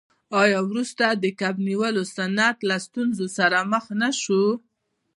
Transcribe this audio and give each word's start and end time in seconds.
آیا 0.41 0.59
وروسته 0.69 1.05
د 1.23 1.25
کب 1.39 1.55
نیولو 1.67 2.03
صنعت 2.15 2.57
له 2.69 2.77
ستونزو 2.87 3.25
سره 3.37 3.57
مخ 3.71 3.85
نشو؟ 4.01 4.43